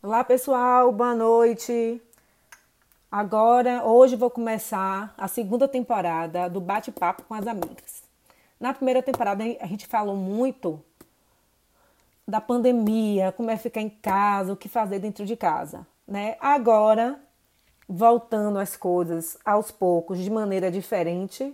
Olá 0.00 0.22
pessoal, 0.22 0.92
boa 0.92 1.12
noite. 1.12 2.00
Agora, 3.10 3.82
hoje 3.82 4.14
vou 4.14 4.30
começar 4.30 5.12
a 5.18 5.26
segunda 5.26 5.66
temporada 5.66 6.48
do 6.48 6.60
Bate-Papo 6.60 7.24
com 7.24 7.34
as 7.34 7.48
Amigas. 7.48 8.04
Na 8.60 8.72
primeira 8.72 9.02
temporada 9.02 9.42
a 9.42 9.66
gente 9.66 9.88
falou 9.88 10.14
muito 10.14 10.80
da 12.28 12.40
pandemia, 12.40 13.32
como 13.32 13.50
é 13.50 13.56
ficar 13.56 13.80
em 13.80 13.90
casa, 13.90 14.52
o 14.52 14.56
que 14.56 14.68
fazer 14.68 15.00
dentro 15.00 15.26
de 15.26 15.34
casa, 15.34 15.84
né? 16.06 16.36
Agora, 16.38 17.18
voltando 17.88 18.60
as 18.60 18.76
coisas 18.76 19.36
aos 19.44 19.72
poucos, 19.72 20.18
de 20.18 20.30
maneira 20.30 20.70
diferente, 20.70 21.52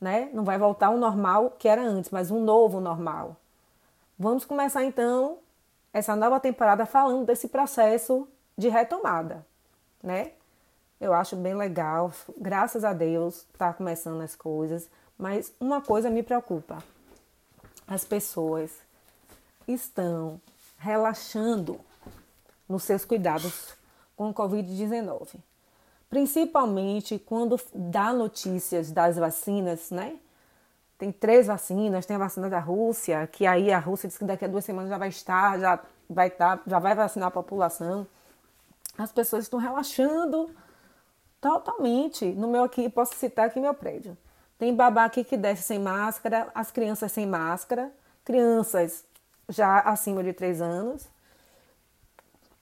né? 0.00 0.28
Não 0.32 0.42
vai 0.42 0.58
voltar 0.58 0.88
ao 0.88 0.96
normal 0.96 1.54
que 1.56 1.68
era 1.68 1.82
antes, 1.82 2.10
mas 2.10 2.32
um 2.32 2.42
novo 2.42 2.80
normal. 2.80 3.36
Vamos 4.18 4.44
começar 4.44 4.82
então 4.82 5.38
essa 5.92 6.14
nova 6.14 6.38
temporada 6.38 6.86
falando 6.86 7.26
desse 7.26 7.48
processo 7.48 8.28
de 8.56 8.68
retomada, 8.68 9.46
né? 10.02 10.32
Eu 11.00 11.12
acho 11.14 11.36
bem 11.36 11.54
legal, 11.54 12.12
graças 12.36 12.84
a 12.84 12.92
Deus 12.92 13.46
está 13.52 13.72
começando 13.72 14.20
as 14.20 14.34
coisas, 14.34 14.90
mas 15.16 15.52
uma 15.60 15.80
coisa 15.80 16.10
me 16.10 16.22
preocupa: 16.22 16.82
as 17.86 18.04
pessoas 18.04 18.72
estão 19.66 20.40
relaxando 20.78 21.80
nos 22.68 22.84
seus 22.84 23.04
cuidados 23.04 23.74
com 24.16 24.30
o 24.30 24.34
Covid-19. 24.34 25.36
Principalmente 26.10 27.18
quando 27.18 27.60
dá 27.74 28.12
notícias 28.12 28.90
das 28.90 29.16
vacinas, 29.16 29.90
né? 29.90 30.18
Tem 30.98 31.12
três 31.12 31.46
vacinas, 31.46 32.04
tem 32.04 32.16
a 32.16 32.18
vacina 32.18 32.50
da 32.50 32.58
Rússia, 32.58 33.26
que 33.28 33.46
aí 33.46 33.72
a 33.72 33.78
Rússia 33.78 34.08
diz 34.08 34.18
que 34.18 34.24
daqui 34.24 34.44
a 34.44 34.48
duas 34.48 34.64
semanas 34.64 34.90
já 34.90 34.98
vai 34.98 35.08
estar, 35.08 35.58
já 35.58 35.80
vai 36.10 36.28
estar, 36.28 36.60
já 36.66 36.78
vai 36.78 36.94
vacinar 36.94 37.28
a 37.28 37.30
população. 37.30 38.06
As 38.98 39.12
pessoas 39.12 39.44
estão 39.44 39.60
relaxando 39.60 40.50
Totalmente. 41.40 42.26
No 42.26 42.48
meu 42.48 42.64
aqui, 42.64 42.88
posso 42.88 43.14
citar 43.14 43.46
aqui 43.46 43.60
meu 43.60 43.74
prédio. 43.74 44.16
Tem 44.58 44.74
babá 44.74 45.04
aqui 45.04 45.22
que 45.22 45.36
desce 45.36 45.62
sem 45.62 45.78
máscara, 45.78 46.48
as 46.54 46.70
crianças 46.70 47.12
sem 47.12 47.26
máscara, 47.26 47.92
crianças 48.24 49.04
já 49.48 49.78
acima 49.80 50.22
de 50.22 50.32
3 50.32 50.60
anos. 50.60 51.08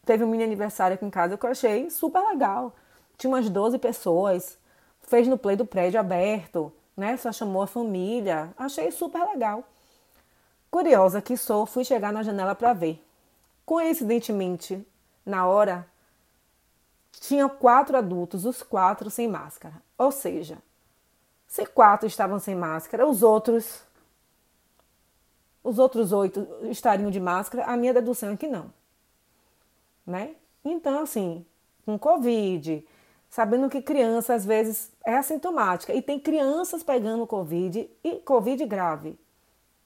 Teve 0.04 0.24
um 0.24 0.28
mini 0.28 0.44
aniversário 0.44 0.94
aqui 0.94 1.04
em 1.04 1.10
casa 1.10 1.38
que 1.38 1.46
eu 1.46 1.50
achei 1.50 1.90
super 1.90 2.20
legal. 2.28 2.74
Tinha 3.16 3.30
umas 3.30 3.48
12 3.48 3.78
pessoas, 3.78 4.58
fez 5.00 5.26
no 5.26 5.38
play 5.38 5.56
do 5.56 5.64
prédio 5.64 5.98
aberto, 5.98 6.70
né? 6.96 7.16
Só 7.16 7.32
chamou 7.32 7.62
a 7.62 7.66
família. 7.66 8.52
Achei 8.56 8.90
super 8.90 9.22
legal. 9.24 9.64
Curiosa 10.70 11.20
que 11.22 11.36
sou, 11.36 11.66
fui 11.66 11.84
chegar 11.84 12.12
na 12.12 12.22
janela 12.22 12.54
para 12.54 12.72
ver. 12.72 13.02
Coincidentemente, 13.64 14.86
na 15.24 15.46
hora, 15.46 15.86
tinha 17.12 17.48
quatro 17.48 17.96
adultos, 17.96 18.44
os 18.44 18.62
quatro 18.62 19.10
sem 19.10 19.28
máscara. 19.28 19.74
Ou 19.98 20.12
seja, 20.12 20.58
se 21.46 21.66
quatro 21.66 22.06
estavam 22.06 22.38
sem 22.38 22.54
máscara, 22.54 23.06
os 23.06 23.22
outros 23.22 23.84
os 25.62 25.80
outros 25.80 26.12
oito 26.12 26.46
estariam 26.70 27.10
de 27.10 27.18
máscara, 27.18 27.64
a 27.64 27.76
minha 27.76 27.92
dedução 27.92 28.30
é 28.30 28.36
que 28.36 28.46
não. 28.46 28.72
Né? 30.06 30.36
Então, 30.64 31.02
assim, 31.02 31.44
com 31.84 31.98
Covid, 31.98 32.86
sabendo 33.28 33.68
que 33.68 33.82
criança 33.82 34.34
às 34.34 34.44
vezes 34.44 34.92
é 35.06 35.16
assintomática 35.16 35.94
e 35.94 36.02
tem 36.02 36.18
crianças 36.18 36.82
pegando 36.82 37.26
Covid 37.28 37.88
e 38.02 38.16
Covid 38.16 38.66
grave. 38.66 39.16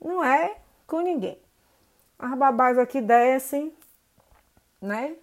Não 0.01 0.25
é 0.25 0.57
com 0.87 1.01
ninguém. 1.01 1.39
As 2.19 2.37
babás 2.37 2.79
aqui 2.79 3.03
descem, 3.03 3.71
né? 4.81 5.15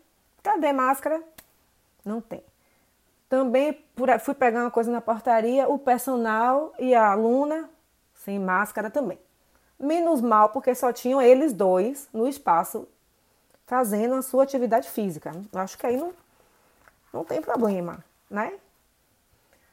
Cadê 0.44 0.72
máscara? 0.72 1.22
Não 2.06 2.22
tem. 2.22 2.44
Também 3.28 3.84
fui 4.22 4.36
pegar 4.36 4.62
uma 4.62 4.72
coisa 4.72 4.92
na 4.92 5.02
portaria, 5.02 5.67
o 5.67 5.80
personal 5.80 6.73
e 6.78 6.94
a 6.94 7.11
aluna 7.11 7.67
sem 8.14 8.39
máscara 8.39 8.92
também. 8.92 9.20
Menos 9.80 10.21
mal, 10.21 10.50
porque 10.50 10.73
só 10.76 10.94
tinham 10.94 11.21
eles 11.21 11.54
dois 11.54 12.08
no 12.14 12.27
espaço 12.27 12.88
fazendo 13.66 14.14
a 14.14 14.21
sua 14.21 14.44
atividade 14.44 14.89
física. 14.89 15.32
Eu 15.52 15.60
acho 15.60 15.77
que 15.77 15.88
aí 15.88 15.98
não, 15.98 16.14
não 17.11 17.23
tem 17.26 17.42
problema, 17.42 18.04
né? 18.30 18.54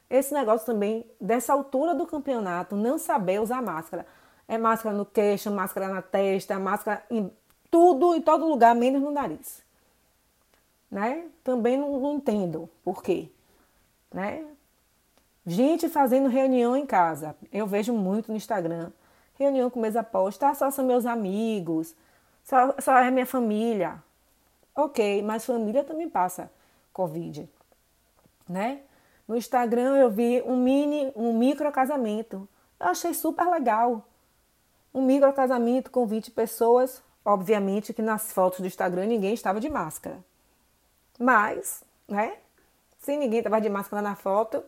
Esse 0.09 0.33
negócio 0.35 0.67
também, 0.67 1.05
dessa 1.21 1.53
altura 1.53 1.95
do 1.95 2.07
campeonato, 2.07 2.77
não 2.77 2.99
saber 2.99 3.41
usar 3.41 3.63
máscara. 3.63 4.07
É 4.47 4.59
máscara 4.59 4.97
no 4.97 5.07
queixo, 5.07 5.51
máscara 5.51 5.89
na 5.89 6.03
testa, 6.03 6.59
máscara 6.59 7.03
em 7.11 7.31
tudo, 7.71 8.15
em 8.15 8.21
todo 8.21 8.47
lugar, 8.47 8.75
menos 8.75 9.03
no 9.03 9.11
nariz 9.11 9.65
né? 10.95 11.27
Também 11.43 11.77
não, 11.77 11.99
não 11.99 12.15
entendo 12.15 12.71
por 12.85 13.03
quê, 13.03 13.29
né? 14.13 14.47
Gente 15.45 15.89
fazendo 15.89 16.29
reunião 16.29 16.77
em 16.77 16.87
casa, 16.87 17.37
eu 17.53 17.67
vejo 17.67 17.93
muito 17.93 18.31
no 18.31 18.37
Instagram. 18.37 18.93
Reunião 19.37 19.69
com 19.69 19.81
mesa 19.81 20.05
posta, 20.05 20.49
ah, 20.49 20.55
só 20.55 20.71
são 20.71 20.87
meus 20.87 21.05
amigos, 21.05 21.97
só, 22.45 22.77
só 22.81 22.97
é 22.99 23.11
minha 23.11 23.27
família. 23.27 24.01
Ok, 24.75 25.21
mas 25.23 25.45
família 25.45 25.83
também 25.83 26.09
passa 26.09 26.49
Covid, 26.93 27.49
né? 28.49 28.81
No 29.27 29.37
Instagram 29.37 29.97
eu 29.97 30.11
vi 30.11 30.43
um 30.47 30.57
mini, 30.57 31.13
um 31.17 31.33
micro 31.37 31.71
casamento. 31.73 32.49
Eu 32.79 32.89
achei 32.89 33.15
super 33.15 33.47
legal. 33.49 34.07
Um 34.93 35.03
micro 35.03 35.33
casamento 35.33 35.91
com 35.91 36.07
20 36.07 36.31
pessoas. 36.31 37.03
Obviamente 37.25 37.95
que 37.95 38.03
nas 38.03 38.33
fotos 38.33 38.61
do 38.61 38.67
Instagram 38.67 39.07
ninguém 39.07 39.33
estava 39.33 39.59
de 39.59 39.71
máscara. 39.71 40.23
Mas, 41.19 41.83
né? 42.07 42.37
Se 42.99 43.17
ninguém 43.17 43.39
estava 43.39 43.61
de 43.61 43.69
máscara 43.69 44.03
na 44.03 44.15
foto, 44.15 44.63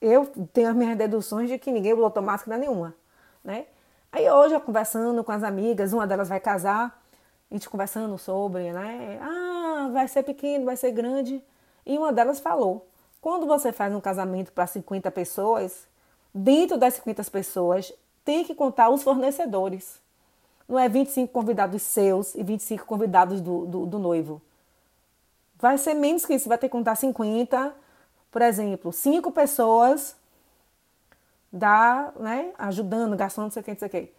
eu 0.00 0.26
tenho 0.52 0.68
as 0.68 0.76
minhas 0.76 0.96
deduções 0.96 1.48
de 1.48 1.58
que 1.58 1.72
ninguém 1.72 1.94
botou 1.94 2.22
máscara 2.22 2.58
nenhuma, 2.58 2.94
né? 3.42 3.66
Aí 4.12 4.30
hoje 4.30 4.54
eu 4.54 4.60
conversando 4.60 5.24
com 5.24 5.32
as 5.32 5.42
amigas, 5.42 5.92
uma 5.92 6.06
delas 6.06 6.28
vai 6.28 6.38
casar, 6.38 7.02
a 7.50 7.54
gente 7.54 7.68
conversando 7.68 8.16
sobre, 8.18 8.72
né? 8.72 9.18
Ah, 9.20 9.88
vai 9.92 10.06
ser 10.06 10.22
pequeno, 10.22 10.64
vai 10.64 10.76
ser 10.76 10.92
grande. 10.92 11.42
E 11.86 11.98
uma 11.98 12.12
delas 12.12 12.38
falou: 12.38 12.86
quando 13.24 13.46
você 13.46 13.72
faz 13.72 13.94
um 13.94 14.02
casamento 14.02 14.52
para 14.52 14.66
50 14.66 15.10
pessoas, 15.10 15.88
dentro 16.34 16.76
das 16.76 16.92
50 16.92 17.24
pessoas, 17.30 17.90
tem 18.22 18.44
que 18.44 18.54
contar 18.54 18.90
os 18.90 19.02
fornecedores. 19.02 19.98
Não 20.68 20.78
é 20.78 20.90
25 20.90 21.32
convidados 21.32 21.80
seus 21.80 22.34
e 22.34 22.42
25 22.42 22.84
convidados 22.84 23.40
do, 23.40 23.64
do, 23.64 23.86
do 23.86 23.98
noivo. 23.98 24.42
Vai 25.58 25.78
ser 25.78 25.94
menos 25.94 26.26
que 26.26 26.34
isso, 26.34 26.50
vai 26.50 26.58
ter 26.58 26.68
que 26.68 26.72
contar 26.72 26.96
50, 26.96 27.74
por 28.30 28.42
exemplo, 28.42 28.92
cinco 28.92 29.32
pessoas 29.32 30.14
dá, 31.50 32.12
né, 32.16 32.52
ajudando, 32.58 33.16
gastando, 33.16 33.44
não 33.44 33.50
sei 33.52 33.62
o 33.62 33.64
que, 33.64 33.70
não 33.70 33.78
sei 33.78 33.88
o 33.88 33.90
que. 33.90 34.12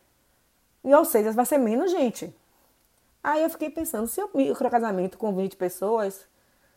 E 0.84 0.96
ou 0.96 1.06
seja, 1.06 1.32
vai 1.32 1.46
ser 1.46 1.60
menos 1.60 1.92
gente. 1.92 2.36
Aí 3.24 3.44
eu 3.44 3.52
fiquei 3.52 3.70
pensando, 3.70 4.08
se 4.08 4.20
o 4.20 4.32
micro 4.34 4.68
casamento 4.68 5.16
com 5.16 5.32
20 5.32 5.56
pessoas, 5.58 6.26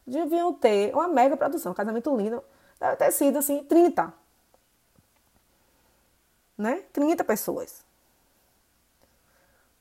deviam 0.08 0.52
ter 0.52 0.94
uma 0.94 1.08
mega 1.08 1.36
produção, 1.36 1.74
casamento 1.74 2.16
lindo, 2.16 2.42
deve 2.80 2.96
ter 2.96 3.10
sido 3.12 3.38
assim, 3.38 3.62
30. 3.64 4.12
Né? 6.56 6.82
30 6.92 7.22
pessoas. 7.24 7.84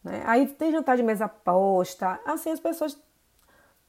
Né? 0.03 0.23
Aí 0.25 0.47
tem 0.47 0.71
jantar 0.71 0.95
de 0.95 1.03
mesa 1.03 1.27
posta, 1.27 2.19
assim 2.25 2.51
as 2.51 2.59
pessoas 2.59 2.97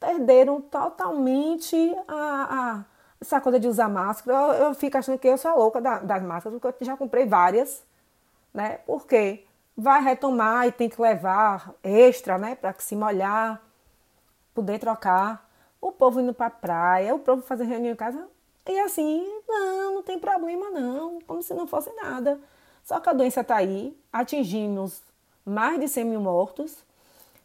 perderam 0.00 0.60
totalmente 0.60 1.76
a, 2.06 2.15
a, 2.15 2.84
essa 3.20 3.41
coisa 3.41 3.59
de 3.59 3.69
usar 3.69 3.88
máscara. 3.88 4.56
Eu, 4.56 4.66
eu, 4.66 4.75
fico 4.75 4.97
achando 4.97 5.19
que 5.19 5.28
eu 5.28 5.37
sou 5.37 5.50
a 5.50 5.55
louca 5.55 5.81
da, 5.81 5.99
das 5.99 6.22
máscaras, 6.22 6.59
porque 6.60 6.82
eu 6.82 6.87
já 6.87 6.97
comprei 6.97 7.26
várias, 7.26 7.84
né? 8.55 8.78
Porque 8.87 9.44
vai 9.76 10.03
retomar 10.03 10.66
e 10.66 10.72
tem 10.72 10.88
que 10.88 11.00
levar 11.00 11.72
extra, 11.82 12.38
né? 12.38 12.55
Para 12.55 12.75
se 12.78 12.97
molhar, 12.97 13.60
poder 14.55 14.78
trocar. 14.78 15.48
O 15.80 15.92
povo 15.92 16.20
indo 16.20 16.34
para 16.34 16.50
praia, 16.50 17.14
o 17.14 17.19
povo 17.19 17.42
fazer 17.42 17.64
reunião 17.64 17.92
em 17.92 17.96
casa. 17.96 18.28
E 18.66 18.78
assim, 18.80 19.25
não, 19.48 19.94
não 19.94 20.02
tem 20.02 20.19
problema 20.19 20.70
não, 20.70 21.20
como 21.22 21.42
se 21.42 21.54
não 21.54 21.66
fosse 21.66 21.90
nada. 21.94 22.38
Só 22.84 23.00
que 23.00 23.08
a 23.08 23.12
doença 23.12 23.40
está 23.40 23.56
aí, 23.56 23.98
atingimos 24.12 25.02
mais 25.44 25.80
de 25.80 25.88
100 25.88 26.04
mil 26.04 26.20
mortos. 26.20 26.84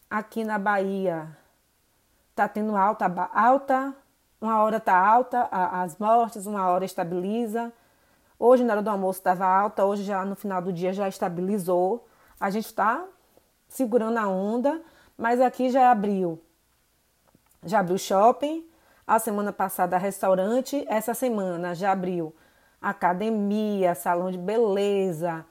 Aqui 0.09 0.44
na 0.44 0.59
Bahia, 0.59 1.27
tá 2.35 2.47
tendo 2.47 2.75
alta, 2.75 3.06
alta, 3.33 3.95
uma 4.39 4.62
hora 4.62 4.80
tá 4.80 4.95
alta 4.95 5.47
as 5.51 5.97
mortes, 5.97 6.45
uma 6.45 6.69
hora 6.69 6.83
estabiliza. 6.83 7.71
Hoje, 8.38 8.63
na 8.63 8.74
hora 8.74 8.81
do 8.81 8.89
almoço, 8.89 9.19
estava 9.19 9.45
alta, 9.45 9.85
hoje 9.85 10.03
já 10.03 10.25
no 10.25 10.35
final 10.35 10.62
do 10.62 10.74
dia 10.74 10.91
já 10.91 11.07
estabilizou. 11.07 12.06
A 12.39 12.50
gente 12.50 12.65
está 12.65 13.06
segurando 13.69 14.18
a 14.18 14.27
onda, 14.27 14.81
mas 15.18 15.39
aqui 15.39 15.69
já 15.69 15.89
abriu. 15.89 16.41
Já 17.65 17.80
abriu 17.80 17.98
shopping, 17.98 18.65
a 19.06 19.19
semana 19.19 19.54
passada 19.54 19.98
restaurante, 19.98 20.86
essa 20.88 21.13
semana 21.13 21.74
já 21.74 21.92
abriu 21.92 22.33
academia, 22.81 23.95
salão 23.95 24.31
de 24.31 24.38
beleza, 24.38 25.45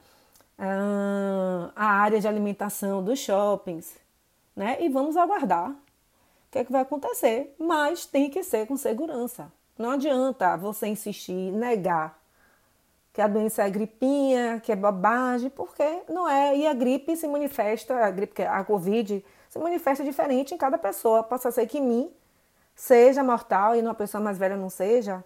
a 1.75 1.85
área 1.85 2.19
de 2.19 2.27
alimentação 2.27 3.03
dos 3.03 3.19
shoppings, 3.19 3.97
né? 4.55 4.77
E 4.79 4.89
vamos 4.89 5.17
aguardar 5.17 5.75
que 6.53 6.59
é 6.59 6.63
que 6.63 6.71
vai 6.71 6.83
acontecer. 6.83 7.55
Mas 7.57 8.05
tem 8.05 8.29
que 8.29 8.43
ser 8.43 8.67
com 8.67 8.77
segurança. 8.77 9.51
Não 9.77 9.89
adianta 9.89 10.55
você 10.55 10.87
insistir, 10.87 11.51
negar 11.51 12.21
que 13.11 13.21
a 13.21 13.27
doença 13.27 13.63
é 13.63 13.69
gripinha, 13.69 14.59
que 14.59 14.71
é 14.71 14.75
bobagem, 14.75 15.49
porque 15.49 16.03
não 16.09 16.29
é. 16.29 16.55
E 16.55 16.67
a 16.67 16.73
gripe 16.73 17.15
se 17.15 17.27
manifesta, 17.27 17.95
a 17.95 18.09
gripe, 18.09 18.43
a 18.43 18.63
Covid 18.63 19.23
se 19.53 19.59
manifesta 19.59 20.03
diferente 20.03 20.55
em 20.55 20.57
cada 20.57 20.79
pessoa. 20.79 21.21
Possa 21.21 21.51
ser 21.51 21.67
que 21.67 21.77
em 21.77 21.81
mim 21.81 22.11
seja 22.75 23.23
mortal 23.23 23.75
e 23.75 23.83
numa 23.83 23.93
pessoa 23.93 24.19
mais 24.19 24.35
velha 24.35 24.57
não 24.57 24.67
seja, 24.67 25.23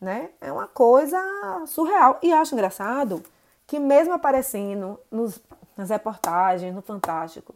né? 0.00 0.30
É 0.40 0.50
uma 0.50 0.66
coisa 0.66 1.16
surreal. 1.64 2.18
E 2.20 2.32
acho 2.32 2.52
engraçado 2.52 3.22
que 3.64 3.78
mesmo 3.78 4.12
aparecendo 4.12 4.98
nos, 5.08 5.40
nas 5.76 5.90
reportagens, 5.90 6.74
no 6.74 6.82
Fantástico, 6.82 7.54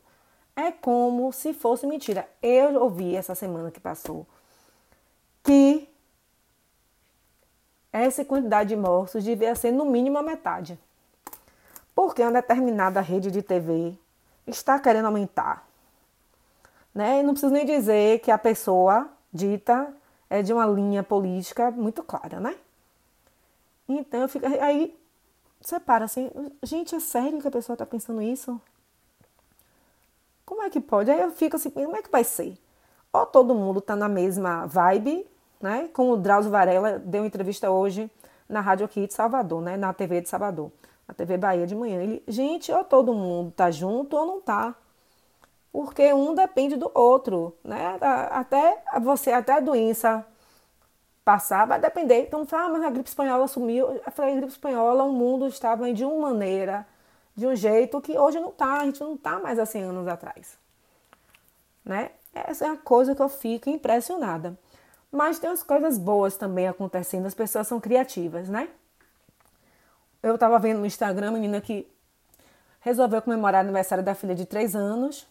é 0.55 0.71
como 0.71 1.33
se 1.33 1.53
fosse 1.53 1.85
mentira. 1.85 2.29
Eu 2.41 2.81
ouvi 2.81 3.17
essa 3.17 3.35
semana 3.35 3.69
que 3.73 3.81
passou 3.81 4.25
que 5.43 5.89
essa 7.93 8.25
quantidade 8.25 8.69
de 8.69 8.77
mortos 8.77 9.25
devia 9.25 9.57
ser 9.57 9.73
no 9.73 9.85
mínimo 9.85 10.17
a 10.17 10.23
metade. 10.23 10.79
Porque 11.93 12.23
uma 12.23 12.31
determinada 12.31 13.01
rede 13.01 13.33
de 13.33 13.43
TV 13.43 13.99
está 14.47 14.79
querendo 14.79 15.07
aumentar. 15.07 15.72
Né? 16.95 17.21
E 17.21 17.23
não 17.23 17.33
preciso 17.33 17.53
nem 17.53 17.65
dizer 17.65 18.21
que 18.21 18.31
a 18.31 18.39
pessoa 18.39 19.09
dita 19.33 19.93
é 20.29 20.43
de 20.43 20.53
uma 20.53 20.67
linha 20.67 21.03
política 21.03 21.71
muito 21.71 22.03
clara, 22.03 22.41
né? 22.41 22.57
Então 23.89 24.21
eu 24.21 24.29
fico. 24.29 24.47
Aí 24.47 24.97
você 25.61 25.79
para 25.79 26.05
assim, 26.05 26.31
gente, 26.63 26.95
é 26.95 27.01
sério 27.01 27.41
que 27.41 27.49
a 27.49 27.51
pessoa 27.51 27.75
está 27.75 27.87
pensando 27.87 28.21
isso? 28.21 28.61
Como 30.45 30.63
é 30.63 30.71
que 30.71 30.81
pode? 30.81 31.11
Aí 31.11 31.21
eu 31.21 31.31
fico 31.31 31.57
assim, 31.57 31.71
como 31.71 31.97
é 31.97 32.03
que 32.03 32.11
vai 32.11 32.25
ser? 32.25 32.59
Ou 33.13 33.27
todo 33.27 33.55
mundo 33.55 33.79
está 33.79 33.95
na 33.95 34.09
mesma 34.09 34.67
vibe, 34.67 35.27
né? 35.61 35.89
Como 35.93 36.13
o 36.13 36.17
Drauzio 36.17 36.51
Varela 36.51 36.99
deu 36.99 37.25
entrevista 37.25 37.71
hoje 37.71 38.11
na 38.49 38.61
Rádio 38.61 38.85
aqui 38.87 39.07
de 39.07 39.15
Salvador, 39.15 39.63
né? 39.63 39.77
Na 39.77 39.93
TV 39.93 40.21
de 40.21 40.29
Salvador, 40.29 40.73
na 41.07 41.15
TV 41.15 41.37
Bahia 41.37 41.67
de 41.67 41.75
manhã. 41.75 42.03
Ele, 42.03 42.23
gente, 42.27 42.73
ou 42.73 42.85
todo 42.85 43.15
mundo 43.15 43.53
tá 43.53 43.71
junto 43.71 44.17
ou 44.17 44.27
não 44.27 44.41
tá. 44.41 44.75
Porque 45.73 46.13
um 46.13 46.35
depende 46.35 46.77
do 46.77 46.91
outro, 46.95 47.57
né? 47.65 47.99
Até 48.31 48.83
você, 49.01 49.33
até 49.33 49.55
a 49.55 49.61
doença 49.61 50.27
passar, 51.25 51.67
vai 51.67 51.81
depender. 51.81 52.21
Então, 52.23 52.45
fala, 52.45 52.65
ah, 52.65 52.69
mas 52.69 52.83
a 52.83 52.91
gripe 52.91 53.09
espanhola 53.09 53.49
sumiu. 53.49 53.91
Eu 54.05 54.13
falei, 54.13 54.33
a 54.33 54.37
gripe 54.37 54.53
espanhola, 54.53 55.05
o 55.05 55.13
mundo 55.13 55.47
estava 55.47 55.93
de 55.93 56.05
uma 56.05 56.29
maneira, 56.29 56.87
de 57.35 57.47
um 57.47 57.57
jeito 57.57 58.01
que 58.01 58.19
hoje 58.19 58.39
não 58.39 58.51
tá. 58.51 58.81
A 58.81 58.85
gente 58.85 59.01
não 59.01 59.17
tá 59.17 59.41
mais 59.41 59.59
há 59.59 59.65
100 59.65 59.83
anos 59.85 60.09
atrás, 60.09 60.59
né? 61.85 62.11
Essa 62.35 62.67
é 62.67 62.69
a 62.69 62.77
coisa 62.77 63.15
que 63.15 63.23
eu 63.23 63.29
fico 63.29 63.71
impressionada. 63.71 64.59
Mas 65.11 65.39
tem 65.39 65.51
as 65.51 65.63
coisas 65.63 65.99
boas 65.99 66.37
também 66.37 66.69
acontecendo, 66.69 67.27
as 67.27 67.35
pessoas 67.35 67.67
são 67.67 67.79
criativas, 67.79 68.49
né? 68.49 68.69
Eu 70.23 70.35
estava 70.35 70.59
vendo 70.59 70.81
no 70.81 70.87
Instagram 70.87 71.33
menina 71.33 71.61
que 71.61 71.87
resolveu 72.81 73.21
comemorar 73.21 73.63
o 73.63 73.65
aniversário 73.65 74.03
da 74.03 74.15
filha 74.15 74.35
de 74.35 74.47
três 74.47 74.75
anos, 74.75 75.27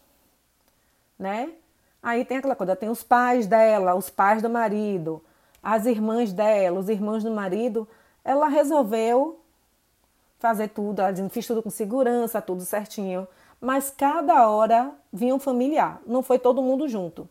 né? 1.22 1.54
Aí 2.02 2.26
tem 2.26 2.38
aquela 2.38 2.56
coisa, 2.56 2.76
tem 2.76 2.90
os 2.90 3.04
pais 3.04 3.46
dela, 3.46 3.94
os 3.94 4.10
pais 4.10 4.42
do 4.42 4.50
marido, 4.50 5.24
as 5.62 5.86
irmãs 5.86 6.34
dela, 6.34 6.80
os 6.80 6.90
irmãos 6.90 7.24
do 7.24 7.30
marido. 7.30 7.88
Ela 8.26 8.48
resolveu 8.48 9.40
fazer 10.40 10.70
tudo, 10.70 11.00
ela 11.00 11.30
fiz 11.30 11.46
tudo 11.46 11.62
com 11.62 11.70
segurança, 11.70 12.42
tudo 12.42 12.64
certinho. 12.64 13.28
Mas 13.62 13.94
cada 13.96 14.50
hora 14.50 14.92
vinha 15.14 15.36
um 15.36 15.40
familiar, 15.40 16.02
não 16.08 16.24
foi 16.24 16.40
todo 16.40 16.64
mundo 16.64 16.88
junto. 16.88 17.30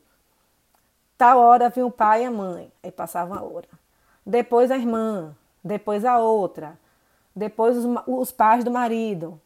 Tal 1.19 1.41
hora 1.41 1.69
vinha 1.69 1.85
o 1.85 1.91
pai 1.91 2.23
e 2.23 2.27
a 2.27 2.31
mãe, 2.31 2.73
aí 2.81 2.93
passava 2.93 3.39
a 3.39 3.43
hora. 3.43 3.69
Depois 4.25 4.71
a 4.71 4.77
irmã, 4.77 5.37
depois 5.65 6.05
a 6.05 6.19
outra, 6.19 6.79
depois 7.35 7.77
os, 7.77 7.85
os 8.07 8.31
pais 8.31 8.63
do 8.63 8.71
marido. 8.71 9.41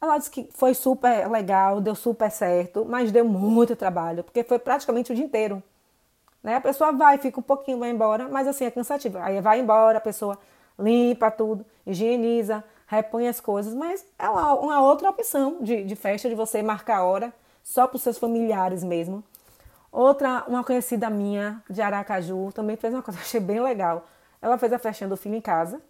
Ela 0.00 0.16
disse 0.18 0.30
que 0.30 0.48
foi 0.52 0.74
super 0.74 1.28
legal, 1.28 1.80
deu 1.80 1.94
super 1.94 2.30
certo, 2.30 2.84
mas 2.88 3.10
deu 3.10 3.24
muito 3.24 3.74
trabalho, 3.74 4.22
porque 4.22 4.44
foi 4.44 4.58
praticamente 4.58 5.10
o 5.10 5.14
dia 5.14 5.24
inteiro. 5.24 5.62
Né? 6.42 6.54
A 6.54 6.60
pessoa 6.60 6.92
vai, 6.92 7.18
fica 7.18 7.40
um 7.40 7.42
pouquinho, 7.42 7.78
vai 7.78 7.90
embora, 7.90 8.28
mas 8.28 8.46
assim 8.46 8.64
é 8.64 8.70
cansativo. 8.70 9.18
Aí 9.18 9.40
vai 9.40 9.58
embora, 9.58 9.98
a 9.98 10.00
pessoa 10.00 10.38
limpa 10.78 11.30
tudo, 11.32 11.66
higieniza, 11.84 12.62
repõe 12.86 13.26
as 13.26 13.40
coisas, 13.40 13.74
mas 13.74 14.06
é 14.16 14.28
uma, 14.28 14.54
uma 14.54 14.80
outra 14.80 15.10
opção 15.10 15.58
de, 15.60 15.82
de 15.82 15.96
festa, 15.96 16.28
de 16.28 16.34
você 16.36 16.62
marcar 16.62 16.98
a 16.98 17.04
hora 17.04 17.32
só 17.64 17.86
para 17.86 17.96
os 17.96 18.02
seus 18.02 18.18
familiares 18.18 18.84
mesmo. 18.84 19.24
Outra, 19.90 20.44
uma 20.46 20.62
conhecida 20.62 21.10
minha 21.10 21.60
de 21.68 21.82
Aracaju, 21.82 22.52
também 22.52 22.76
fez 22.76 22.94
uma 22.94 23.02
coisa 23.02 23.18
que 23.18 23.26
achei 23.26 23.40
bem 23.40 23.60
legal. 23.60 24.06
Ela 24.40 24.56
fez 24.58 24.72
a 24.72 24.78
festinha 24.78 25.08
do 25.08 25.16
filho 25.16 25.34
em 25.34 25.40
casa 25.40 25.82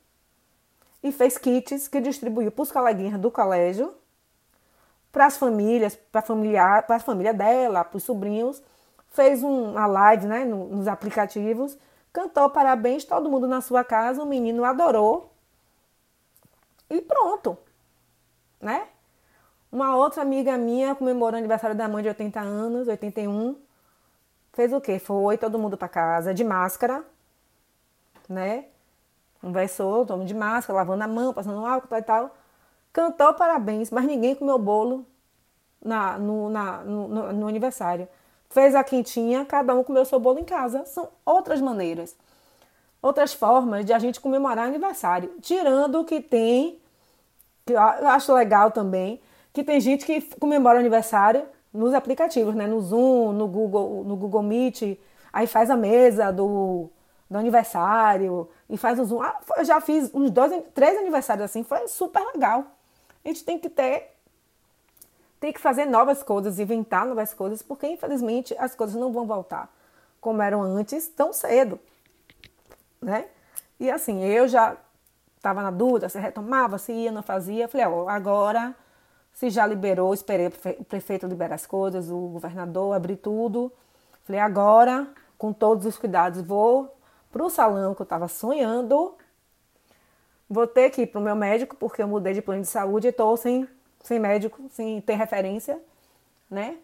e 1.02 1.12
fez 1.12 1.38
kits 1.38 1.88
que 1.88 2.00
distribuiu 2.00 2.50
para 2.50 2.62
os 2.62 2.72
coleguinhas 2.72 3.20
do 3.20 3.30
colégio, 3.30 3.94
para 5.12 5.26
as 5.26 5.36
famílias, 5.36 5.96
para 5.96 6.22
familiar, 6.22 6.86
para 6.86 6.96
a 6.96 7.00
família 7.00 7.32
dela, 7.32 7.84
para 7.84 7.96
os 7.96 8.02
sobrinhos. 8.02 8.62
Fez 9.08 9.42
um, 9.42 9.72
uma 9.72 9.86
live 9.86 10.26
né, 10.26 10.44
nos 10.44 10.86
aplicativos, 10.86 11.78
cantou 12.12 12.50
parabéns, 12.50 13.04
todo 13.04 13.30
mundo 13.30 13.46
na 13.46 13.60
sua 13.60 13.82
casa, 13.82 14.22
o 14.22 14.26
menino 14.26 14.64
adorou. 14.64 15.32
E 16.90 17.00
pronto, 17.00 17.56
né? 18.60 18.88
Uma 19.70 19.96
outra 19.96 20.22
amiga 20.22 20.56
minha 20.56 20.94
comemorou 20.94 21.34
o 21.34 21.38
aniversário 21.38 21.76
da 21.76 21.88
mãe 21.88 22.02
de 22.02 22.08
80 22.08 22.40
anos, 22.40 22.88
81 22.88 23.56
Fez 24.58 24.72
o 24.72 24.80
quê? 24.80 24.98
Foi 24.98 25.38
todo 25.38 25.56
mundo 25.56 25.76
para 25.76 25.88
casa 25.88 26.34
de 26.34 26.42
máscara, 26.42 27.04
né? 28.28 28.64
Conversou, 29.40 30.04
mundo 30.04 30.24
de 30.24 30.34
máscara, 30.34 30.78
lavando 30.78 31.04
a 31.04 31.08
mão, 31.08 31.32
passando 31.32 31.64
álcool 31.64 31.96
e 31.96 32.02
tal. 32.02 32.34
Cantou 32.92 33.32
parabéns, 33.34 33.90
mas 33.90 34.04
ninguém 34.04 34.34
comeu 34.34 34.58
bolo 34.58 35.06
na, 35.84 36.18
no, 36.18 36.50
na, 36.50 36.78
no, 36.78 37.32
no 37.32 37.48
aniversário. 37.48 38.08
Fez 38.50 38.74
a 38.74 38.82
quentinha, 38.82 39.44
cada 39.44 39.74
um 39.74 39.84
comeu 39.84 40.04
seu 40.04 40.18
bolo 40.18 40.38
em 40.38 40.44
casa. 40.44 40.84
São 40.86 41.08
outras 41.24 41.60
maneiras, 41.60 42.16
outras 43.00 43.32
formas 43.32 43.84
de 43.84 43.92
a 43.92 43.98
gente 43.98 44.20
comemorar 44.20 44.66
aniversário. 44.66 45.30
Tirando 45.40 46.04
que 46.04 46.20
tem, 46.20 46.80
que 47.66 47.74
eu 47.74 47.80
acho 47.80 48.32
legal 48.32 48.70
também, 48.70 49.20
que 49.52 49.62
tem 49.62 49.80
gente 49.80 50.04
que 50.04 50.20
comemora 50.36 50.78
aniversário 50.78 51.46
nos 51.72 51.94
aplicativos, 51.94 52.54
né? 52.54 52.66
No 52.66 52.80
Zoom, 52.80 53.32
no 53.32 53.46
Google, 53.46 54.02
no 54.04 54.16
Google 54.16 54.42
Meet, 54.42 54.98
aí 55.32 55.46
faz 55.46 55.70
a 55.70 55.76
mesa 55.76 56.32
do, 56.32 56.90
do 57.30 57.38
aniversário 57.38 58.48
e 58.68 58.76
faz 58.76 58.98
o 58.98 59.04
Zoom. 59.04 59.22
Ah, 59.22 59.40
eu 59.56 59.64
já 59.64 59.80
fiz 59.80 60.10
uns 60.14 60.30
dois, 60.30 60.52
três 60.74 60.98
aniversários 60.98 61.44
assim, 61.44 61.62
foi 61.62 61.86
super 61.88 62.24
legal. 62.34 62.64
A 63.24 63.28
gente 63.28 63.44
tem 63.44 63.58
que 63.58 63.68
ter, 63.68 64.14
tem 65.38 65.52
que 65.52 65.60
fazer 65.60 65.84
novas 65.84 66.22
coisas, 66.22 66.58
inventar 66.58 67.06
novas 67.06 67.34
coisas, 67.34 67.62
porque 67.62 67.86
infelizmente 67.86 68.56
as 68.58 68.74
coisas 68.74 68.96
não 68.96 69.12
vão 69.12 69.26
voltar 69.26 69.70
como 70.20 70.42
eram 70.42 70.62
antes 70.62 71.08
tão 71.08 71.32
cedo, 71.32 71.78
né? 73.00 73.26
E 73.78 73.90
assim, 73.90 74.24
eu 74.24 74.48
já 74.48 74.76
estava 75.36 75.62
na 75.62 75.70
dúvida 75.70 76.08
se 76.08 76.18
retomava, 76.18 76.78
se 76.78 76.92
ia, 76.92 77.12
não 77.12 77.22
fazia. 77.22 77.68
Falei, 77.68 77.86
ó, 77.86 78.08
agora 78.08 78.74
se 79.32 79.50
já 79.50 79.64
liberou, 79.64 80.12
esperei 80.12 80.48
o 80.48 80.84
prefeito 80.84 81.26
liberar 81.26 81.54
as 81.54 81.64
coisas, 81.64 82.10
o 82.10 82.18
governador 82.28 82.94
abrir 82.94 83.16
tudo. 83.16 83.72
Falei, 84.24 84.40
agora, 84.40 85.06
com 85.38 85.52
todos 85.52 85.86
os 85.86 85.96
cuidados, 85.96 86.42
vou 86.42 86.92
para 87.30 87.44
o 87.44 87.50
salão 87.50 87.94
que 87.94 88.02
eu 88.02 88.04
estava 88.04 88.28
sonhando. 88.28 89.16
Vou 90.48 90.66
ter 90.66 90.90
que 90.90 91.02
ir 91.02 91.06
para 91.06 91.20
o 91.20 91.22
meu 91.22 91.36
médico, 91.36 91.76
porque 91.76 92.02
eu 92.02 92.08
mudei 92.08 92.32
de 92.34 92.42
plano 92.42 92.62
de 92.62 92.68
saúde 92.68 93.06
e 93.06 93.10
estou 93.10 93.36
sem, 93.36 93.68
sem 94.02 94.18
médico, 94.18 94.62
sem 94.70 95.00
ter 95.00 95.14
referência, 95.14 95.78
né? 96.50 96.78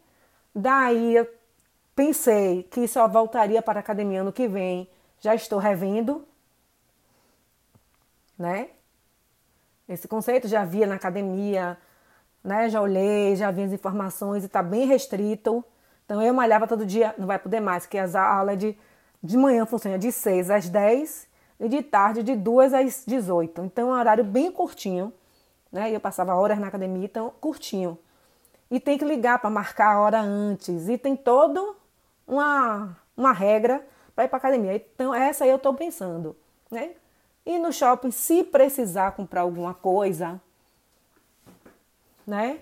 Daí 0.55 1.17
eu 1.17 1.29
pensei 1.97 2.65
que 2.65 2.87
só 2.87 3.09
voltaria 3.09 3.63
para 3.63 3.79
a 3.79 3.83
academia 3.83 4.21
ano 4.21 4.33
que 4.33 4.47
vem. 4.47 4.89
Já 5.21 5.35
estou 5.35 5.59
revendo, 5.59 6.27
né? 8.39 8.69
Esse 9.89 10.07
conceito 10.07 10.49
já 10.49 10.63
havia 10.63 10.87
na 10.87 10.97
academia 10.97 11.79
né? 12.45 12.69
Já 12.69 12.81
olhei, 12.83 13.35
já 13.35 13.51
vi 13.51 13.63
as 13.63 13.73
informações 13.73 14.43
e 14.43 14.47
está 14.47 14.63
bem 14.63 14.87
restrito. 14.87 15.65
Então 16.05 16.21
eu 16.21 16.35
malhava 16.35 16.67
todo 16.67 16.85
dia, 16.85 17.15
não 17.17 17.27
vai 17.27 17.39
poder 17.39 17.61
mais, 17.61 17.85
porque 17.85 17.97
as 17.97 18.15
aulas 18.15 18.59
de, 18.59 18.77
de 19.25 19.39
manhã 19.39 19.65
funciona 19.65 19.99
de 19.99 20.13
6 20.13 20.51
às 20.51 20.69
10 20.69 21.27
e 21.59 21.67
de 21.67 21.83
tarde 21.83 22.23
de 22.23 22.37
2 22.37 22.75
às 22.75 23.05
18. 23.07 23.63
Então 23.63 23.89
é 23.89 23.93
um 23.95 23.99
horário 23.99 24.23
bem 24.23 24.53
curtinho, 24.53 25.11
né? 25.73 25.91
Eu 25.91 25.99
passava 25.99 26.35
horas 26.35 26.59
na 26.59 26.67
academia, 26.67 27.07
então 27.07 27.33
curtinho. 27.41 27.99
E 28.71 28.79
tem 28.79 28.99
que 28.99 29.05
ligar 29.05 29.39
para 29.39 29.49
marcar 29.49 29.95
a 29.95 30.01
hora 30.01 30.21
antes. 30.21 30.91
E 30.91 30.99
tem 30.99 31.17
toda 31.17 31.75
uma, 32.27 32.95
uma 33.17 33.33
regra 33.33 33.83
para 34.15 34.25
ir 34.25 34.29
para 34.29 34.37
academia. 34.37 34.77
Então 34.77 35.15
essa 35.15 35.45
aí 35.45 35.51
eu 35.51 35.57
estou 35.57 35.73
pensando, 35.73 36.37
né? 36.71 36.91
E 37.47 37.59
no 37.59 37.73
shopping, 37.73 38.11
se 38.11 38.45
precisar 38.45 39.13
comprar 39.13 39.41
alguma 39.41 39.73
coisa, 39.73 40.39
né? 42.27 42.59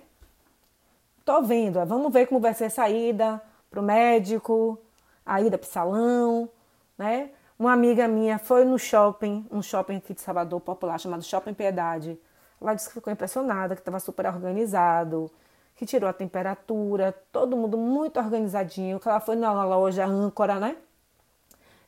Tô 1.25 1.43
vendo, 1.43 1.85
vamos 1.85 2.13
ver 2.13 2.27
como 2.27 2.41
vai 2.41 2.55
ser 2.55 2.67
a 2.67 2.71
saída, 2.71 3.43
pro 3.69 3.83
médico, 3.83 4.79
a 5.25 5.41
ida 5.41 5.59
pro 5.59 5.69
salão, 5.69 6.49
né? 6.97 7.31
Uma 7.59 7.73
amiga 7.73 8.09
minha 8.09 8.39
foi 8.39 8.65
no 8.65 8.79
shopping, 8.79 9.47
um 9.51 9.63
shopping 9.63 9.97
aqui 9.97 10.15
de 10.15 10.21
Salvador 10.21 10.61
popular 10.61 10.99
chamado 10.99 11.23
Shopping 11.23 11.55
Piedade. 11.55 12.19
Ela 12.61 12.75
disse 12.75 12.89
que 12.89 12.95
ficou 12.95 13.13
impressionada, 13.13 13.75
que 13.75 13.81
estava 13.81 14.01
super 14.01 14.27
organizado, 14.27 15.31
que 15.77 15.87
tirou 15.87 16.09
a 16.09 16.13
temperatura, 16.13 17.13
todo 17.31 17.57
mundo 17.57 17.77
muito 17.79 18.19
organizadinho, 18.19 18.99
que 18.99 19.09
ela 19.09 19.21
foi 19.21 19.37
na 19.37 19.53
loja 19.65 20.05
âncora, 20.05 20.59
né? 20.59 20.77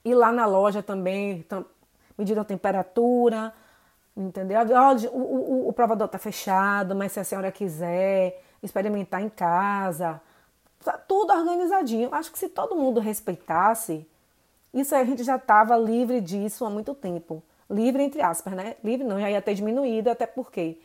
E 0.04 0.14
lá 0.14 0.30
na 0.30 0.46
loja 0.46 0.82
também 0.82 1.44
mediram 2.16 2.42
a 2.42 2.44
temperatura, 2.44 3.52
entendeu? 4.16 4.60
O, 5.12 5.18
o, 5.18 5.68
o 5.68 5.72
provador 5.72 6.06
está 6.06 6.18
fechado, 6.18 6.94
mas 6.94 7.12
se 7.12 7.20
a 7.20 7.24
senhora 7.24 7.50
quiser 7.50 8.42
experimentar 8.62 9.22
em 9.22 9.28
casa, 9.28 10.20
tá 10.84 10.98
tudo 10.98 11.32
organizadinho. 11.32 12.08
Acho 12.12 12.30
que 12.30 12.38
se 12.38 12.48
todo 12.48 12.76
mundo 12.76 13.00
respeitasse, 13.00 14.06
isso 14.72 14.94
a 14.94 15.04
gente 15.04 15.22
já 15.22 15.36
estava 15.36 15.76
livre 15.76 16.20
disso 16.20 16.64
há 16.64 16.70
muito 16.70 16.94
tempo. 16.94 17.42
Livre 17.70 18.02
entre 18.02 18.20
aspas, 18.20 18.52
né? 18.54 18.76
Livre 18.84 19.06
não, 19.06 19.20
já 19.20 19.30
ia 19.30 19.40
ter 19.40 19.54
diminuído, 19.54 20.10
até 20.10 20.26
porque 20.26 20.78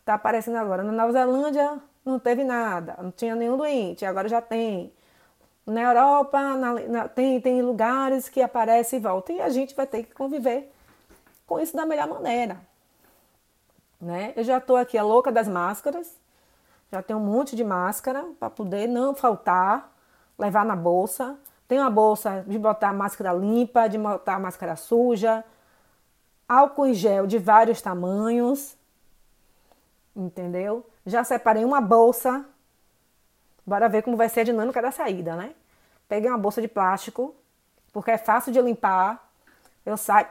está 0.00 0.14
aparecendo 0.14 0.56
agora. 0.56 0.82
Na 0.82 0.92
Nova 0.92 1.12
Zelândia 1.12 1.80
não 2.04 2.18
teve 2.18 2.44
nada, 2.44 2.96
não 3.02 3.10
tinha 3.10 3.34
nenhum 3.34 3.56
doente, 3.56 4.04
agora 4.04 4.28
já 4.28 4.40
tem. 4.40 4.92
Na 5.66 5.82
Europa 5.82 6.56
na, 6.56 6.74
na, 6.74 7.08
tem, 7.08 7.40
tem 7.40 7.60
lugares 7.62 8.28
que 8.28 8.40
aparece 8.40 8.96
e 8.96 9.00
volta. 9.00 9.32
E 9.32 9.40
a 9.40 9.48
gente 9.48 9.74
vai 9.74 9.86
ter 9.86 10.04
que 10.04 10.14
conviver 10.14 10.72
com 11.46 11.58
isso 11.58 11.76
da 11.76 11.86
melhor 11.86 12.08
maneira. 12.08 12.58
Né? 14.00 14.32
Eu 14.36 14.44
já 14.44 14.58
estou 14.58 14.76
aqui 14.76 14.98
a 14.98 15.02
louca 15.02 15.32
das 15.32 15.48
máscaras, 15.48 16.12
já 16.90 17.02
tenho 17.02 17.18
um 17.18 17.22
monte 17.22 17.56
de 17.56 17.64
máscara 17.64 18.24
para 18.38 18.48
poder 18.48 18.86
não 18.86 19.14
faltar, 19.14 19.92
levar 20.38 20.64
na 20.64 20.76
bolsa. 20.76 21.36
Tem 21.66 21.80
uma 21.80 21.90
bolsa 21.90 22.44
de 22.46 22.58
botar 22.58 22.92
máscara 22.92 23.32
limpa, 23.32 23.88
de 23.88 23.98
botar 23.98 24.38
máscara 24.38 24.76
suja, 24.76 25.44
álcool 26.48 26.86
em 26.86 26.94
gel 26.94 27.26
de 27.26 27.38
vários 27.38 27.82
tamanhos, 27.82 28.76
entendeu? 30.14 30.86
Já 31.04 31.24
separei 31.24 31.64
uma 31.64 31.80
bolsa, 31.80 32.44
bora 33.66 33.88
ver 33.88 34.02
como 34.02 34.16
vai 34.16 34.28
ser 34.28 34.40
a 34.40 34.44
dinâmica 34.44 34.80
da 34.80 34.92
saída, 34.92 35.34
né? 35.34 35.54
Peguei 36.08 36.30
uma 36.30 36.38
bolsa 36.38 36.62
de 36.62 36.68
plástico, 36.68 37.34
porque 37.92 38.12
é 38.12 38.18
fácil 38.18 38.52
de 38.52 38.60
limpar. 38.60 39.28
Eu 39.84 39.96
saio, 39.96 40.28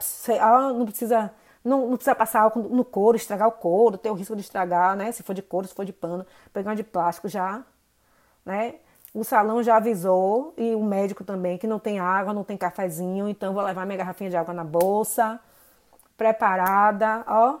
não 0.74 0.86
precisa 0.86 1.30
não, 1.66 1.88
não, 1.88 1.96
precisa 1.96 2.14
passar 2.14 2.42
álcool 2.42 2.62
no 2.62 2.84
couro, 2.84 3.16
estragar 3.16 3.48
o 3.48 3.52
couro, 3.52 3.98
ter 3.98 4.10
o 4.10 4.14
risco 4.14 4.36
de 4.36 4.42
estragar, 4.42 4.96
né? 4.96 5.10
Se 5.10 5.22
for 5.22 5.34
de 5.34 5.42
couro, 5.42 5.66
se 5.66 5.74
for 5.74 5.84
de 5.84 5.92
pano, 5.92 6.24
pegar 6.52 6.74
de 6.74 6.84
plástico 6.84 7.28
já, 7.28 7.64
né? 8.44 8.76
O 9.12 9.24
salão 9.24 9.62
já 9.62 9.76
avisou 9.76 10.54
e 10.56 10.74
o 10.74 10.82
médico 10.82 11.24
também 11.24 11.58
que 11.58 11.66
não 11.66 11.78
tem 11.78 11.98
água, 11.98 12.32
não 12.32 12.44
tem 12.44 12.56
cafezinho, 12.56 13.28
então 13.28 13.52
vou 13.52 13.62
levar 13.62 13.84
minha 13.84 13.98
garrafinha 13.98 14.30
de 14.30 14.36
água 14.36 14.54
na 14.54 14.62
bolsa, 14.62 15.40
preparada, 16.16 17.24
ó, 17.26 17.58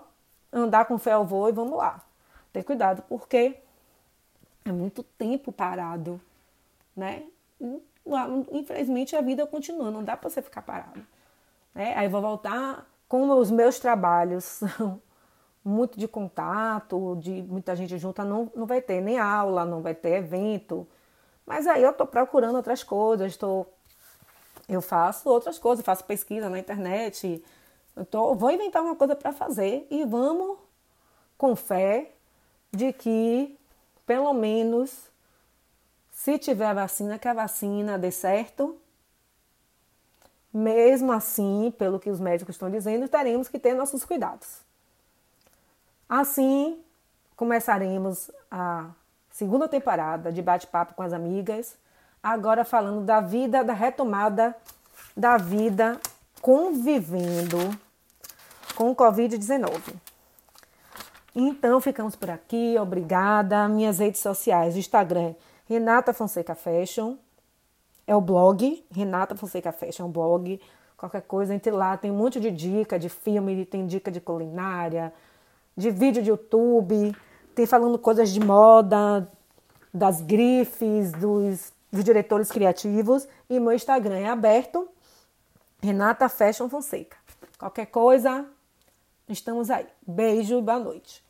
andar 0.52 0.84
com 0.84 0.98
fé 0.98 1.12
ao 1.12 1.24
voo 1.26 1.48
e 1.48 1.52
vamos 1.52 1.76
lá. 1.76 2.00
Ter 2.52 2.62
cuidado, 2.62 3.02
porque 3.08 3.56
é 4.64 4.72
muito 4.72 5.02
tempo 5.02 5.50
parado, 5.50 6.20
né? 6.96 7.24
Infelizmente 8.52 9.16
a 9.16 9.20
vida 9.20 9.46
continua, 9.46 9.90
não 9.90 10.04
dá 10.04 10.16
para 10.16 10.30
você 10.30 10.40
ficar 10.40 10.62
parado. 10.62 11.04
Né? 11.74 11.94
Aí 11.96 12.08
vou 12.08 12.20
voltar 12.20 12.86
com 13.08 13.28
os 13.38 13.50
meus 13.50 13.78
trabalhos 13.78 14.60
muito 15.64 15.98
de 15.98 16.06
contato, 16.06 17.16
de 17.20 17.42
muita 17.42 17.74
gente 17.74 17.98
junta, 17.98 18.24
não, 18.24 18.50
não 18.54 18.66
vai 18.66 18.80
ter 18.80 19.00
nem 19.00 19.18
aula, 19.18 19.64
não 19.64 19.82
vai 19.82 19.94
ter 19.94 20.14
evento, 20.16 20.86
mas 21.44 21.66
aí 21.66 21.82
eu 21.82 21.90
estou 21.90 22.06
procurando 22.06 22.56
outras 22.56 22.82
coisas, 22.82 23.38
eu 24.68 24.80
faço 24.80 25.28
outras 25.28 25.58
coisas, 25.58 25.84
faço 25.84 26.04
pesquisa 26.04 26.48
na 26.48 26.58
internet, 26.58 27.44
eu 27.94 28.04
tô, 28.04 28.34
vou 28.34 28.50
inventar 28.50 28.82
uma 28.82 28.96
coisa 28.96 29.16
para 29.16 29.32
fazer 29.32 29.86
e 29.90 30.04
vamos 30.04 30.58
com 31.36 31.56
fé 31.56 32.12
de 32.72 32.92
que 32.92 33.58
pelo 34.06 34.32
menos 34.32 35.10
se 36.10 36.38
tiver 36.38 36.74
vacina, 36.74 37.18
que 37.18 37.28
a 37.28 37.34
vacina 37.34 37.98
dê 37.98 38.10
certo. 38.10 38.80
Mesmo 40.58 41.12
assim, 41.12 41.70
pelo 41.76 42.00
que 42.00 42.08
os 42.08 42.18
médicos 42.18 42.54
estão 42.54 42.70
dizendo, 42.70 43.06
teremos 43.10 43.46
que 43.46 43.58
ter 43.58 43.74
nossos 43.74 44.06
cuidados. 44.06 44.62
Assim, 46.08 46.82
começaremos 47.36 48.30
a 48.50 48.86
segunda 49.28 49.68
temporada 49.68 50.32
de 50.32 50.40
bate-papo 50.40 50.94
com 50.94 51.02
as 51.02 51.12
amigas, 51.12 51.76
agora 52.22 52.64
falando 52.64 53.04
da 53.04 53.20
vida, 53.20 53.62
da 53.62 53.74
retomada 53.74 54.56
da 55.14 55.36
vida 55.36 56.00
convivendo 56.40 57.58
com 58.74 58.90
o 58.90 58.96
Covid-19. 58.96 59.78
Então, 61.34 61.82
ficamos 61.82 62.16
por 62.16 62.30
aqui. 62.30 62.76
Obrigada. 62.80 63.68
Minhas 63.68 63.98
redes 63.98 64.22
sociais, 64.22 64.74
Instagram, 64.74 65.34
Renata 65.68 66.14
Fonseca 66.14 66.54
Fashion. 66.54 67.18
É 68.06 68.14
o 68.14 68.20
blog, 68.20 68.84
Renata 68.90 69.34
Fonseca 69.34 69.72
Fashion, 69.72 70.04
é 70.04 70.06
um 70.06 70.10
blog. 70.10 70.60
Qualquer 70.96 71.22
coisa, 71.22 71.54
entre 71.54 71.70
lá. 71.70 71.96
Tem 71.96 72.10
um 72.10 72.16
monte 72.16 72.38
de 72.38 72.50
dica 72.50 72.98
de 72.98 73.08
filme, 73.08 73.64
tem 73.64 73.86
dica 73.86 74.10
de 74.10 74.20
culinária, 74.20 75.12
de 75.76 75.90
vídeo 75.90 76.22
de 76.22 76.30
YouTube 76.30 77.14
tem 77.56 77.64
falando 77.64 77.98
coisas 77.98 78.30
de 78.30 78.38
moda, 78.38 79.26
das 79.92 80.20
grifes, 80.20 81.10
dos, 81.12 81.72
dos 81.90 82.04
diretores 82.04 82.50
criativos. 82.50 83.26
E 83.48 83.58
meu 83.58 83.72
Instagram 83.72 84.18
é 84.18 84.28
aberto, 84.28 84.86
Renata 85.82 86.28
Fashion 86.28 86.68
Fonseca. 86.68 87.16
Qualquer 87.58 87.86
coisa, 87.86 88.44
estamos 89.26 89.70
aí. 89.70 89.86
Beijo, 90.06 90.60
boa 90.60 90.78
noite. 90.78 91.25